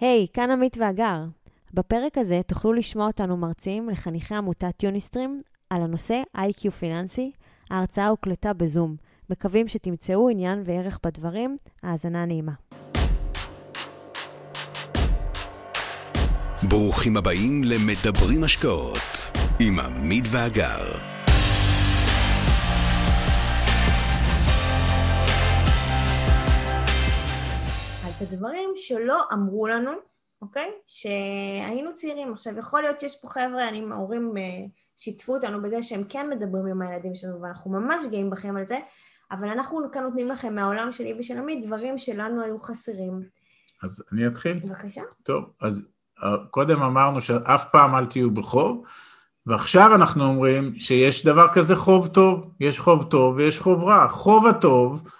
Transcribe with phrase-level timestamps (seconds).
[0.00, 1.24] היי, hey, כאן עמית ואגר.
[1.74, 5.40] בפרק הזה תוכלו לשמוע אותנו מרצים לחניכי עמותת יוניסטרים
[5.70, 7.32] על הנושא איי-קיו פיננסי.
[7.70, 8.96] ההרצאה הוקלטה בזום.
[9.30, 11.56] מקווים שתמצאו עניין וערך בדברים.
[11.82, 12.52] האזנה נעימה.
[16.68, 19.30] ברוכים הבאים למדברים השקעות
[19.60, 21.17] עם עמית ואגר.
[28.20, 29.90] אז הדברים שלא אמרו לנו,
[30.42, 30.70] אוקיי?
[30.86, 32.32] שהיינו צעירים.
[32.32, 34.42] עכשיו, יכול להיות שיש פה חבר'ה, אני, ההורים אה,
[34.96, 38.78] שיתפו אותנו בזה שהם כן מדברים עם הילדים שלנו, ואנחנו ממש גאים בכם על זה,
[39.30, 43.22] אבל אנחנו כאן נותנים לכם מהעולם שלי ושל עמית דברים שלנו היו חסרים.
[43.82, 44.58] אז אני אתחיל?
[44.58, 45.02] בבקשה.
[45.22, 45.88] טוב, אז
[46.22, 48.84] אה, קודם אמרנו שאף פעם אל תהיו בחוב,
[49.46, 54.08] ועכשיו אנחנו אומרים שיש דבר כזה חוב טוב, יש חוב טוב ויש חוב רע.
[54.08, 55.10] חוב הטוב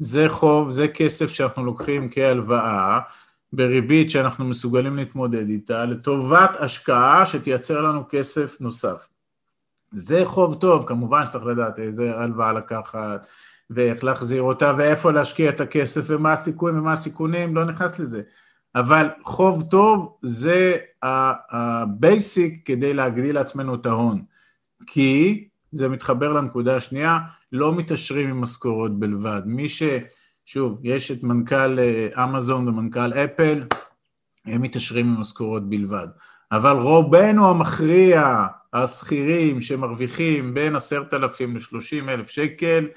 [0.00, 3.00] זה חוב, זה כסף שאנחנו לוקחים כהלוואה,
[3.52, 9.08] בריבית שאנחנו מסוגלים להתמודד איתה, לטובת השקעה שתייצר לנו כסף נוסף.
[9.90, 13.26] זה חוב טוב, כמובן שצריך לדעת איזה הלוואה לקחת,
[13.70, 18.22] ואיך להחזיר אותה, ואיפה להשקיע את הכסף, ומה הסיכויים ומה הסיכונים, לא נכנס לזה.
[18.74, 24.22] אבל חוב טוב זה ה basic כדי להגדיל לעצמנו את ההון.
[24.86, 27.18] כי, זה מתחבר לנקודה השנייה,
[27.52, 29.42] לא מתעשרים עם משכורות בלבד.
[29.44, 29.82] מי ש...
[30.44, 33.64] שוב, יש את מנכ"ל אה, אמזון ומנכ"ל אפל,
[34.46, 36.06] הם מתעשרים עם משכורות בלבד.
[36.52, 42.88] אבל רובנו המכריע, השכירים שמרוויחים בין עשרת אלפים לשלושים אלף שקל,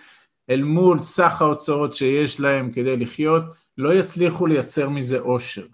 [0.50, 3.44] אל מול סך ההוצאות שיש להם כדי לחיות,
[3.78, 5.66] לא יצליחו לייצר מזה עושר.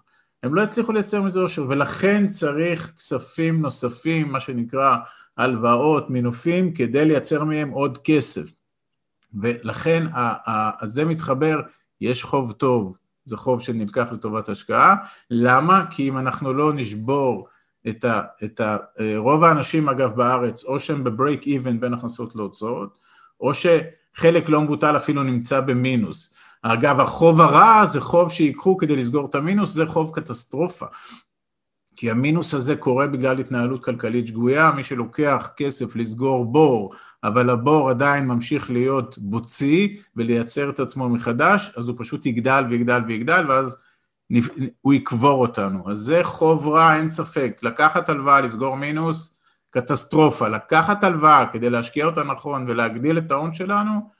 [0.42, 4.96] הם לא יצליחו לייצר מזה עושר, ולכן צריך כספים נוספים, מה שנקרא
[5.36, 8.59] הלוואות, מינופים, כדי לייצר מהם עוד כסף.
[9.34, 10.06] ולכן
[10.84, 11.60] זה מתחבר,
[12.00, 14.96] יש חוב טוב, זה חוב שנלקח לטובת השקעה.
[15.30, 15.84] למה?
[15.90, 17.48] כי אם אנחנו לא נשבור
[17.88, 18.20] את ה...
[18.44, 18.76] את ה
[19.16, 22.98] רוב האנשים אגב בארץ, או שהם בברייק איבן בין הכנסות להוצאות,
[23.40, 26.34] או שחלק לא מבוטל אפילו נמצא במינוס.
[26.62, 30.86] אגב, החוב הרע זה חוב שיקחו כדי לסגור את המינוס, זה חוב קטסטרופה.
[31.96, 36.94] כי המינוס הזה קורה בגלל התנהלות כלכלית שגויה, מי שלוקח כסף לסגור בור,
[37.24, 43.00] אבל הבור עדיין ממשיך להיות בוצי ולייצר את עצמו מחדש, אז הוא פשוט יגדל ויגדל
[43.06, 43.76] ויגדל, ואז
[44.80, 45.90] הוא יקבור אותנו.
[45.90, 47.58] אז זה חוב רע, אין ספק.
[47.62, 49.38] לקחת הלוואה, לסגור מינוס,
[49.70, 50.48] קטסטרופה.
[50.48, 54.10] לקחת הלוואה כדי להשקיע אותה נכון ולהגדיל את ההון שלנו,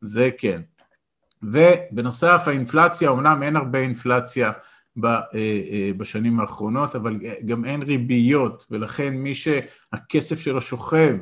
[0.00, 0.60] זה כן.
[1.42, 4.52] ובנוסף, האינפלציה, אמנם אין הרבה אינפלציה
[5.04, 11.16] אה, אה, בשנים האחרונות, אבל גם אין ריביות, ולכן מי שהכסף שלו שוכב,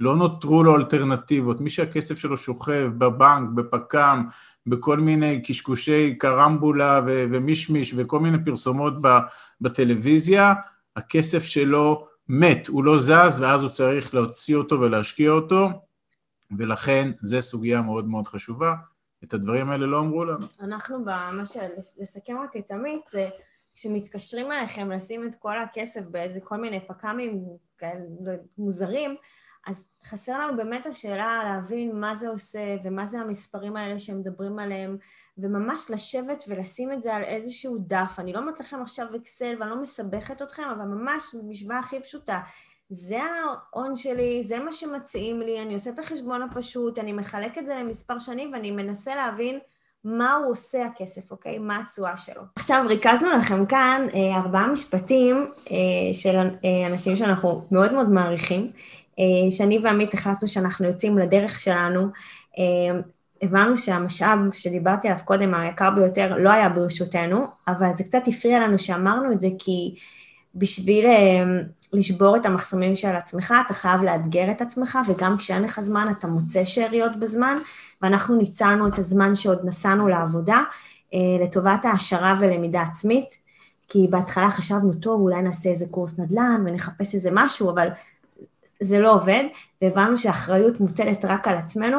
[0.00, 4.28] לא נותרו לו אלטרנטיבות, מי שהכסף שלו שוכב בבנק, בפק"ם,
[4.66, 8.94] בכל מיני קשקושי קרמבולה ו- ומישמיש וכל מיני פרסומות
[9.60, 10.54] בטלוויזיה,
[10.96, 15.68] הכסף שלו מת, הוא לא זז ואז הוא צריך להוציא אותו ולהשקיע אותו,
[16.58, 18.74] ולכן זו סוגיה מאוד מאוד חשובה.
[19.24, 20.46] את הדברים האלה לא אמרו לנו.
[20.60, 21.56] אנחנו, מה ש...
[22.00, 23.28] לסכם רק את עמית, זה
[23.74, 27.44] כשמתקשרים אליכם לשים את כל הכסף באיזה כל מיני פק"מים
[27.78, 28.00] כאלה
[28.58, 29.16] מוזרים,
[29.66, 34.58] אז חסר לנו באמת השאלה להבין מה זה עושה ומה זה המספרים האלה שהם מדברים
[34.58, 34.96] עליהם,
[35.38, 38.14] וממש לשבת ולשים את זה על איזשהו דף.
[38.18, 42.40] אני לא אומרת לכם עכשיו אקסל ואני לא מסבכת אתכם, אבל ממש במשוואה הכי פשוטה.
[42.90, 47.66] זה ההון שלי, זה מה שמציעים לי, אני עושה את החשבון הפשוט, אני מחלק את
[47.66, 49.58] זה למספר שנים ואני מנסה להבין
[50.04, 51.58] מה הוא עושה הכסף, אוקיי?
[51.58, 52.42] מה התשואה שלו.
[52.56, 55.76] עכשיו, ריכזנו לכם כאן אה, ארבעה משפטים אה,
[56.12, 58.70] של אה, אנשים שאנחנו מאוד מאוד מעריכים,
[59.50, 62.06] שאני ועמית החלטנו שאנחנו יוצאים לדרך שלנו.
[62.58, 63.00] אה,
[63.42, 68.78] הבנו שהמשאב שדיברתי עליו קודם, היקר ביותר, לא היה ברשותנו, אבל זה קצת הפריע לנו
[68.78, 69.94] שאמרנו את זה, כי
[70.54, 71.42] בשביל אה,
[71.92, 76.26] לשבור את המחסומים של עצמך, אתה חייב לאתגר את עצמך, וגם כשאין לך זמן, אתה
[76.26, 77.58] מוצא שאריות בזמן,
[78.02, 80.60] ואנחנו ניצלנו את הזמן שעוד נסענו לעבודה,
[81.42, 83.34] לטובת העשרה ולמידה עצמית,
[83.88, 87.88] כי בהתחלה חשבנו, טוב, אולי נעשה איזה קורס נדל"ן ונחפש איזה משהו, אבל
[88.84, 89.44] זה לא עובד,
[89.82, 91.98] והבנו שהאחריות מוטלת רק על עצמנו,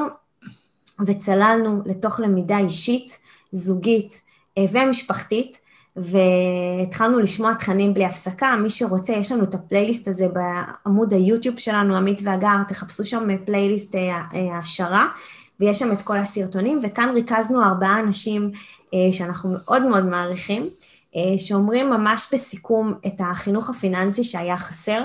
[1.05, 3.17] וצללנו לתוך למידה אישית,
[3.51, 4.21] זוגית
[4.57, 5.57] אה, ומשפחתית,
[5.95, 8.55] והתחלנו לשמוע תכנים בלי הפסקה.
[8.55, 13.95] מי שרוצה, יש לנו את הפלייליסט הזה בעמוד היוטיוב שלנו, עמית ואגר, תחפשו שם פלייליסט
[13.95, 15.07] אה, אה, העשרה,
[15.59, 18.51] ויש שם את כל הסרטונים, וכאן ריכזנו ארבעה אנשים
[19.11, 20.67] שאנחנו מאוד מאוד מעריכים,
[21.37, 25.01] שאומרים ממש בסיכום את החינוך הפיננסי שהיה חסר.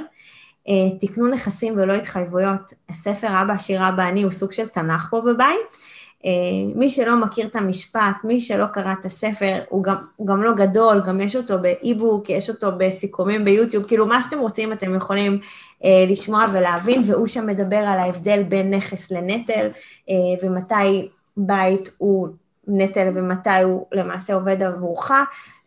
[0.71, 2.73] אה, תקנו נכסים ולא התחייבויות.
[2.89, 5.77] הספר אבא עשיר אבא אני הוא סוג של תנ"ך פה בבית,
[6.25, 6.31] אה,
[6.75, 10.53] מי שלא מכיר את המשפט, מי שלא קרא את הספר, הוא גם, הוא גם לא
[10.53, 15.39] גדול, גם יש אותו באי-בוק, יש אותו בסיכומים ביוטיוב, כאילו מה שאתם רוצים אתם יכולים
[15.85, 19.69] אה, לשמוע ולהבין, והוא שם מדבר על ההבדל בין נכס לנטל,
[20.11, 22.29] אה, ומתי בית הוא
[22.69, 25.11] נטל ומתי הוא למעשה עובד עבורך,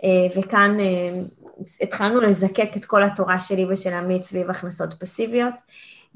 [0.04, 1.20] אה, וכאן אה,
[1.82, 5.54] התחלנו לזקק את כל התורה שלי ושל עמית סביב הכנסות פסיביות.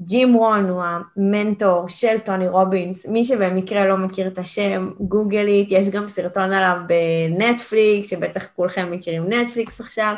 [0.02, 5.88] ג'ים רון הוא המנטור של טוני רובינס, מי שבמקרה לא מכיר את השם, גוגלית, יש
[5.88, 10.14] גם סרטון עליו בנטפליקס, שבטח כולכם מכירים נטפליקס עכשיו,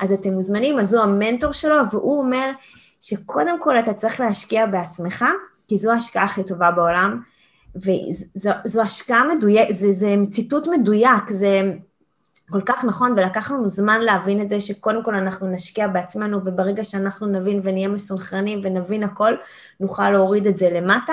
[0.00, 2.50] אז אתם מוזמנים, אז הוא המנטור שלו, והוא אומר
[3.00, 5.24] שקודם כל אתה צריך להשקיע בעצמך,
[5.68, 7.20] כי זו ההשקעה הכי טובה בעולם,
[7.76, 11.72] וזו השקעה מדויקת, זה, זה ציטוט מדויק, זה
[12.50, 16.84] כל כך נכון, ולקח לנו זמן להבין את זה, שקודם כל אנחנו נשקיע בעצמנו, וברגע
[16.84, 19.34] שאנחנו נבין ונהיה מסונכרנים ונבין הכל,
[19.80, 21.12] נוכל להוריד את זה למטה.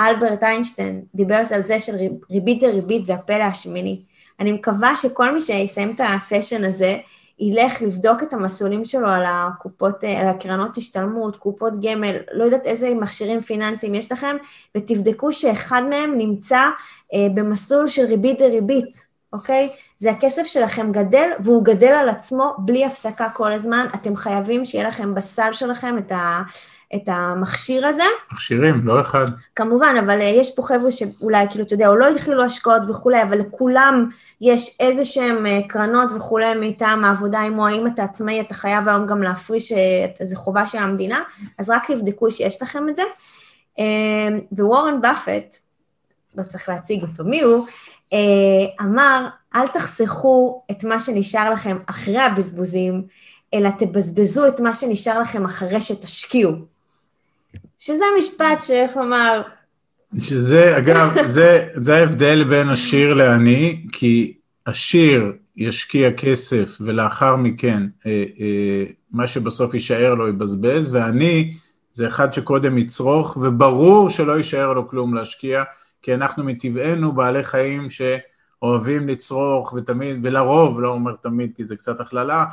[0.00, 1.92] אלברט איינשטיין דיבר על זה של
[2.30, 4.02] ריבית דריבית זה הפלא השמיני.
[4.40, 6.96] אני מקווה שכל מי שיסיים את הסשן הזה,
[7.40, 12.94] ילך לבדוק את המסלולים שלו על הקופות, על הקרנות השתלמות, קופות גמל, לא יודעת איזה
[12.94, 14.36] מכשירים פיננסיים יש לכם,
[14.76, 16.60] ותבדקו שאחד מהם נמצא
[17.14, 19.07] אה, במסלול של ריבית דריבית.
[19.32, 19.68] אוקיי?
[19.98, 23.86] זה הכסף שלכם גדל, והוא גדל על עצמו בלי הפסקה כל הזמן.
[23.94, 26.42] אתם חייבים שיהיה לכם בסל שלכם את, ה,
[26.94, 28.02] את המכשיר הזה.
[28.32, 29.26] מכשירים, לא אחד.
[29.56, 33.22] כמובן, אבל uh, יש פה חבר'ה שאולי, כאילו, אתה יודע, או לא התחילו השקעות וכולי,
[33.22, 34.08] אבל לכולם
[34.40, 39.06] יש איזה שהם uh, קרנות וכולי מטעם העבודה עמו, האם אתה עצמאי, אתה חייב היום
[39.06, 39.72] גם להפריש,
[40.20, 41.22] איזה חובה של המדינה,
[41.58, 43.02] אז רק תבדקו שיש לכם את זה.
[44.52, 45.56] ווורן באפט,
[46.36, 47.66] לא צריך להציג אותו, מי הוא?
[48.12, 48.18] אה,
[48.80, 53.02] אמר, אל תחסכו את מה שנשאר לכם אחרי הבזבוזים,
[53.54, 56.52] אלא תבזבזו את מה שנשאר לכם אחרי שתשקיעו.
[57.78, 59.42] שזה משפט שאיך לומר...
[60.18, 64.34] שזה, אגב, זה, זה ההבדל בין עשיר לעני, כי
[64.64, 71.54] עשיר ישקיע כסף ולאחר מכן אה, אה, מה שבסוף יישאר לו יבזבז, ועני
[71.92, 75.62] זה אחד שקודם יצרוך, וברור שלא יישאר לו כלום להשקיע,
[76.02, 82.00] כי אנחנו מטבענו בעלי חיים שאוהבים לצרוך ותמיד, ולרוב, לא אומר תמיד כי זה קצת
[82.00, 82.44] הכללה,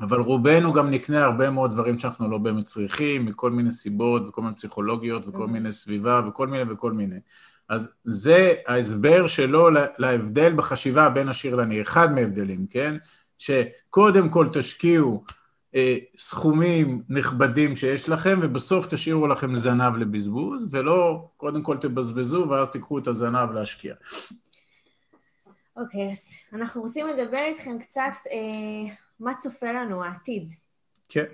[0.00, 4.42] אבל רובנו גם נקנה הרבה מאוד דברים שאנחנו לא באמת צריכים, מכל מיני סיבות וכל
[4.42, 5.50] מיני פסיכולוגיות וכל mm-hmm.
[5.50, 7.18] מיני סביבה וכל מיני וכל מיני.
[7.68, 9.68] אז זה ההסבר שלו
[9.98, 12.96] להבדל בחשיבה בין עשיר לעני, אחד מההבדלים, כן?
[13.38, 15.24] שקודם כל תשקיעו
[16.16, 22.98] סכומים נכבדים שיש לכם, ובסוף תשאירו לכם זנב לבזבוז, ולא קודם כל תבזבזו ואז תיקחו
[22.98, 23.94] את הזנב להשקיע.
[25.76, 30.52] אוקיי, okay, אז אנחנו רוצים לדבר איתכם קצת אה, מה צופה לנו העתיד.
[31.08, 31.24] כן.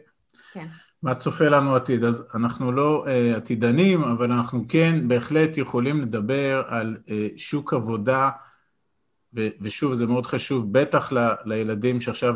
[0.52, 0.66] כן.
[1.02, 2.04] מה צופה לנו עתיד?
[2.04, 8.30] אז אנחנו לא אה, עתידנים, אבל אנחנו כן בהחלט יכולים לדבר על אה, שוק עבודה
[9.36, 12.34] ו- ושוב, זה מאוד חשוב, בטח ל- לילדים שעכשיו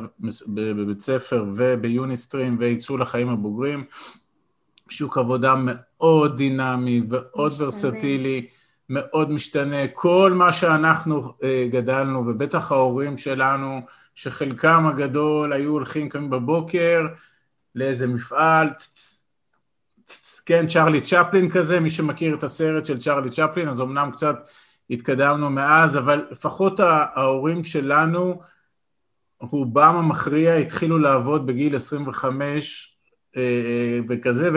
[0.48, 3.84] בבית ספר וביוניסטרים ויצאו לחיים הבוגרים,
[4.88, 7.66] שוק עבודה מאוד דינמי ועוד משתנה.
[7.66, 8.46] ורסטילי,
[8.88, 9.88] מאוד משתנה.
[9.92, 13.80] כל מה שאנחנו uh, גדלנו, ובטח ההורים שלנו,
[14.14, 17.06] שחלקם הגדול היו הולכים קמים בבוקר
[17.74, 18.68] לאיזה מפעל,
[20.46, 24.48] כן, צ'רלי צ'פלין כזה, מי שמכיר את הסרט של צ'רלי צ'פלין, אז אמנם קצת
[24.90, 28.40] התקדמנו מאז, אבל לפחות ההורים שלנו,
[29.40, 32.96] רובם המכריע התחילו לעבוד בגיל 25
[33.36, 34.50] אה, אה, וכזה,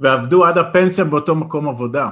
[0.00, 2.10] ועבדו עד הפנסיה באותו מקום עבודה.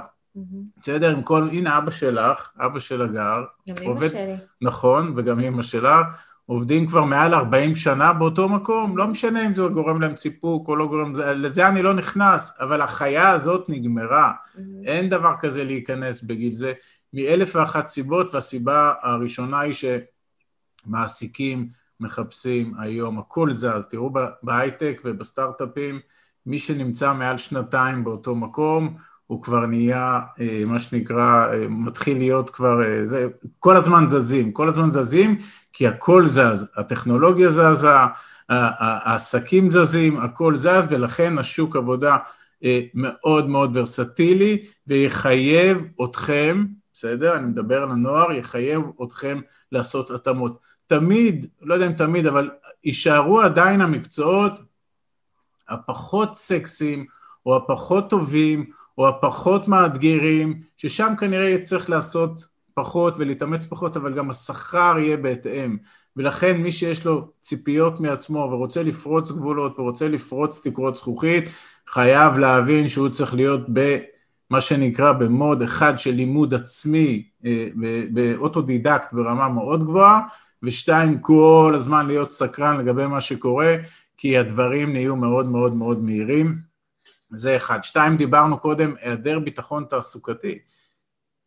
[0.83, 1.17] בסדר?
[1.17, 3.45] עם כל, הנה אבא שלך, אבא של הגר.
[3.69, 4.37] גם אמא שלי.
[4.61, 6.07] נכון, וגם אמא שלך.
[6.47, 10.77] עובדים כבר מעל 40 שנה באותו מקום, לא משנה אם זה גורם להם סיפוק או
[10.77, 14.33] לא גורם, לזה אני לא נכנס, אבל החיה הזאת נגמרה.
[14.33, 14.61] Mm-hmm.
[14.87, 16.73] אין דבר כזה להיכנס בגיל זה.
[17.15, 19.75] מאלף ואחת סיבות, והסיבה הראשונה היא
[20.87, 21.69] שמעסיקים
[22.01, 24.11] מחפשים היום, הכל זז, תראו
[24.43, 26.01] בהייטק ובסטארט-אפים,
[26.47, 32.51] מי שנמצא מעל שנתיים באותו מקום, הוא כבר נהיה, אה, מה שנקרא, אה, מתחיל להיות
[32.51, 33.27] כבר, אה, זה,
[33.59, 35.39] כל הזמן זזים, כל הזמן זזים,
[35.73, 37.91] כי הכל זז, הטכנולוגיה זזה,
[38.49, 42.17] העסקים זזים, הכל זז, ולכן השוק עבודה
[42.95, 46.65] מאוד מאוד ורסטילי, ויחייב אתכם,
[47.01, 47.37] בסדר?
[47.37, 49.41] אני מדבר על הנוער, יחייב אתכם
[49.73, 50.61] לעשות התאמות.
[50.87, 52.51] תמיד, לא יודע אם תמיד, אבל
[52.85, 54.53] יישארו עדיין המקצועות
[55.69, 57.07] הפחות סקסיים,
[57.47, 64.15] או הפחות טובים, או הפחות מאתגרים, ששם כנראה יהיה צריך לעשות פחות ולהתאמץ פחות, אבל
[64.15, 65.77] גם השכר יהיה בהתאם.
[66.17, 71.45] ולכן מי שיש לו ציפיות מעצמו ורוצה לפרוץ גבולות ורוצה לפרוץ תקרות זכוכית,
[71.89, 73.99] חייב להבין שהוא צריך להיות ב...
[74.51, 77.69] מה שנקרא במוד אחד של לימוד עצמי אה,
[78.11, 80.21] באוטודידקט ברמה מאוד גבוהה,
[80.63, 83.77] ושתיים, כל הזמן להיות סקרן לגבי מה שקורה,
[84.17, 86.59] כי הדברים נהיו מאוד מאוד מאוד מהירים.
[87.31, 87.85] זה אחד.
[87.85, 90.59] שתיים, דיברנו קודם, היעדר ביטחון תעסוקתי.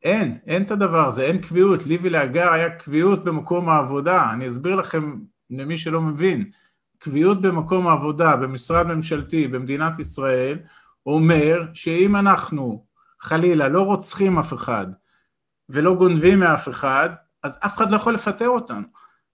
[0.04, 1.86] אין, אין את הדבר הזה, אין קביעות.
[1.86, 4.32] לי ולהגר היה קביעות במקום העבודה.
[4.34, 5.16] אני אסביר לכם,
[5.50, 6.52] למי שלא מבין,
[6.98, 10.60] קביעות במקום העבודה, במשרד ממשלתי, במדינת ישראל,
[11.06, 12.86] אומר שאם אנחנו
[13.24, 14.88] חלילה לא רוצחים אף אחד
[15.70, 17.10] ולא גונבים מאף אחד,
[17.44, 18.88] אז אף אחד לא יכול לפטר אותנו,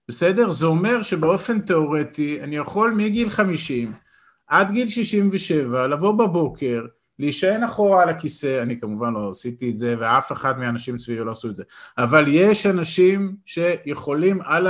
[0.08, 0.50] בסדר?
[0.50, 3.92] זה אומר שבאופן תיאורטי אני יכול מגיל 50
[4.46, 6.86] עד גיל 67 לבוא בבוקר,
[7.18, 11.30] להישען אחורה על הכיסא, אני כמובן לא עשיתי את זה ואף אחד מהאנשים סביבי לא
[11.30, 11.62] עשו את זה,
[11.98, 14.66] אבל יש אנשים שיכולים על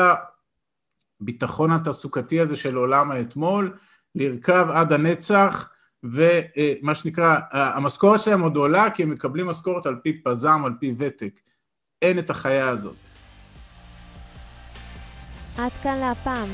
[1.20, 3.76] הביטחון התעסוקתי הזה של עולם האתמול
[4.14, 5.70] לרכב עד הנצח
[6.02, 10.94] ומה שנקרא, המשכורת שלהם עוד עולה כי הם מקבלים משכורת על פי פזם, על פי
[10.98, 11.40] ותק.
[12.02, 12.96] אין את החיה הזאת.
[15.58, 16.48] עד כאן להפעם.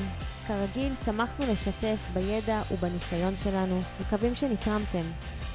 [0.47, 5.03] כרגיל, שמחנו לשתף בידע ובניסיון שלנו, מקווים שנתרמתם.